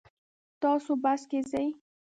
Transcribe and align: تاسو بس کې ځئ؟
تاسو 0.61 0.91
بس 1.03 1.21
کې 1.29 1.39
ځئ؟ 1.49 1.67